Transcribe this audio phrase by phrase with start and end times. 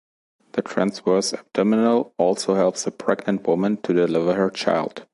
[0.53, 5.05] The transverse abdominal also helps a pregnant woman to deliver her child.